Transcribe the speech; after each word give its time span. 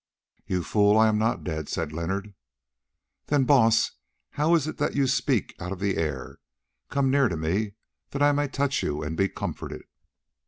"You 0.47 0.63
fool, 0.63 0.97
I 0.97 1.07
am 1.09 1.19
not 1.19 1.43
dead," 1.43 1.69
said 1.69 1.93
Leonard. 1.93 2.33
"Then, 3.27 3.43
Baas, 3.43 3.91
how 4.31 4.55
is 4.55 4.65
it 4.65 4.79
that 4.79 4.95
you 4.95 5.05
speak 5.05 5.55
out 5.59 5.71
of 5.71 5.79
the 5.79 5.95
air? 5.97 6.39
Come 6.89 7.11
near 7.11 7.29
to 7.29 7.37
me 7.37 7.73
that 8.09 8.23
I 8.23 8.31
may 8.31 8.47
touch 8.47 8.81
you 8.81 9.03
and 9.03 9.15
be 9.15 9.29
comforted." 9.29 9.83